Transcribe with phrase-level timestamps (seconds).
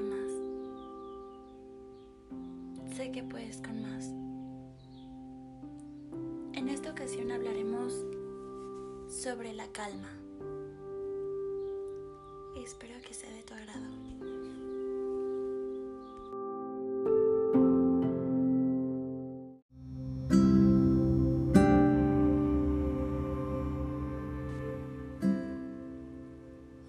[0.00, 0.30] más.
[2.96, 4.06] Sé que puedes con más.
[6.52, 7.92] En esta ocasión hablaremos
[9.08, 10.10] sobre la calma.
[12.56, 13.84] Espero que sea de tu agrado.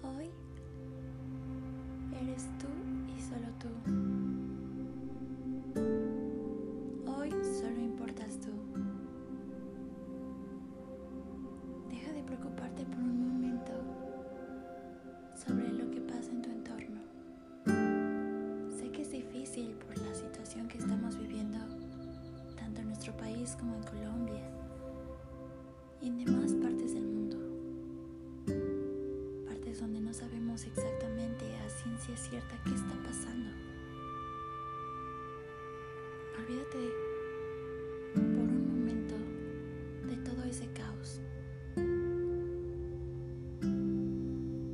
[0.02, 0.30] Hoy
[2.20, 2.85] eres tú
[3.58, 3.68] tú.
[7.10, 8.50] Hoy solo importas tú.
[11.90, 13.72] Deja de preocuparte por un momento
[15.34, 17.00] sobre lo que pasa en tu entorno.
[18.76, 21.58] Sé que es difícil por la situación que estamos viviendo,
[22.56, 24.42] tanto en nuestro país como en Colombia
[26.00, 27.36] y en demás partes del mundo.
[29.46, 32.85] Partes donde no sabemos exactamente a ciencia cierta qué está
[36.48, 36.92] Olvídate
[38.14, 39.16] por un momento
[40.06, 41.20] de todo ese caos.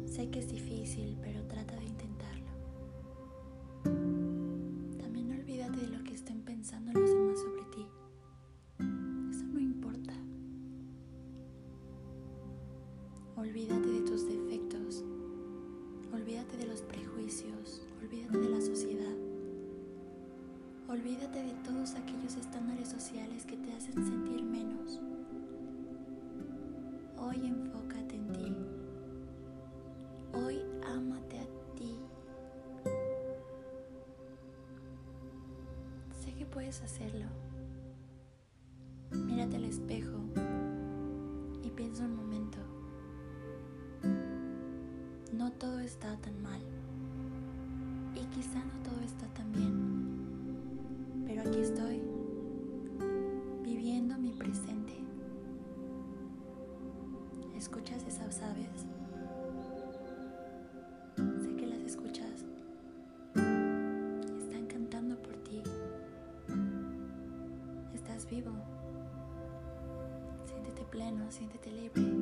[0.05, 2.53] Sé que es difícil, pero trata de intentarlo.
[4.99, 7.87] También olvídate de lo que estén pensando los demás sobre ti.
[9.31, 10.13] Eso no importa.
[13.37, 15.03] Olvídate de tus defectos.
[16.13, 17.81] Olvídate de los prejuicios.
[18.03, 19.33] Olvídate de la sociedad.
[20.93, 21.42] Olvídate
[36.81, 37.27] hacerlo.
[39.11, 40.19] Mírate al espejo
[41.63, 42.59] y piensa un momento.
[45.33, 46.61] No todo está tan mal.
[48.15, 51.25] Y quizá no todo está tan bien.
[51.27, 52.01] Pero aquí estoy,
[53.63, 54.95] viviendo mi presente.
[57.55, 58.87] ¿Escuchas esas aves?
[70.93, 72.22] Pleno, siéntete libre.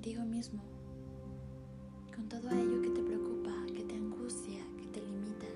[0.00, 0.62] Contigo mismo,
[2.16, 5.46] con todo ello que te preocupa, que te angustia, que te limita,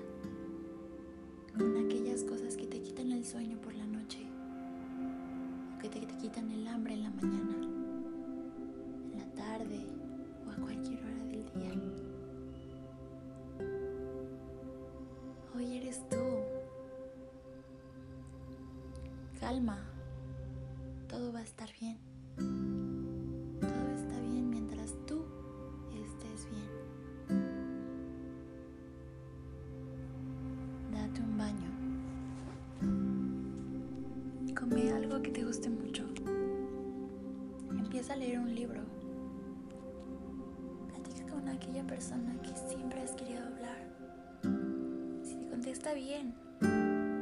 [1.57, 4.19] con aquellas cosas que te quitan el sueño por la noche,
[5.75, 7.55] o que te, te quitan el hambre en la mañana,
[9.13, 9.83] en la tarde
[10.45, 11.71] o a cualquier hora del día.
[15.55, 16.17] Hoy eres tú.
[19.39, 19.79] Calma,
[21.09, 22.14] todo va a estar bien.
[31.15, 31.71] Date un baño.
[34.59, 36.03] Come algo que te guste mucho.
[37.69, 38.81] Empieza a leer un libro.
[40.89, 43.87] Platica con aquella persona que siempre has querido hablar.
[45.23, 46.35] Si te contesta bien,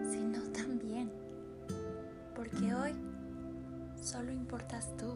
[0.10, 1.12] si no también.
[2.36, 2.94] Porque hoy
[4.02, 5.16] solo importas tú.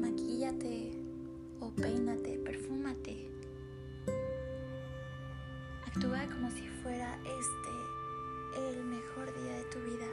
[0.00, 0.99] Maquíllate
[6.30, 10.06] como si fuera este el mejor día de tu vida,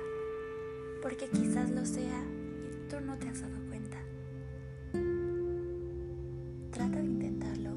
[1.02, 3.98] porque quizás lo sea y tú no te has dado cuenta.
[6.72, 7.72] Trata de intentarlo.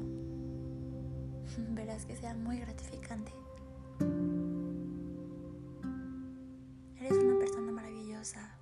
[1.75, 3.31] Verás que sea muy gratificante.
[6.99, 8.57] Eres una persona maravillosa.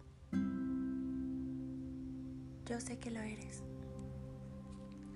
[2.65, 3.63] Yo sé que lo eres.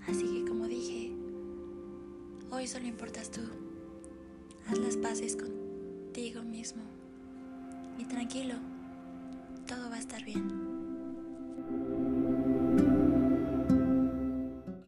[0.06, 1.16] Así que como dije,
[2.50, 3.63] hoy solo importas tú.
[4.68, 6.82] Haz las paces contigo mismo.
[7.98, 8.54] Y tranquilo,
[9.66, 10.73] todo va a estar bien.